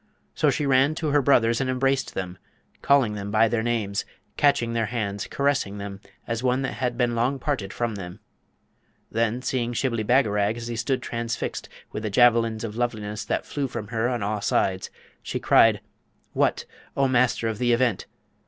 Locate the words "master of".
17.07-17.59